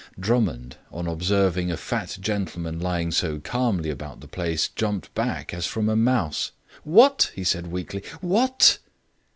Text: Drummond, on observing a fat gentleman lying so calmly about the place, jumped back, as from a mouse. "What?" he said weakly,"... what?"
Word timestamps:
Drummond, 0.19 0.77
on 0.91 1.05
observing 1.05 1.69
a 1.69 1.77
fat 1.77 2.17
gentleman 2.19 2.79
lying 2.79 3.11
so 3.11 3.37
calmly 3.39 3.91
about 3.91 4.19
the 4.19 4.27
place, 4.27 4.67
jumped 4.69 5.13
back, 5.13 5.53
as 5.53 5.67
from 5.67 5.87
a 5.89 5.95
mouse. 5.95 6.53
"What?" 6.83 7.29
he 7.35 7.43
said 7.43 7.67
weakly,"... 7.67 8.01
what?" 8.19 8.79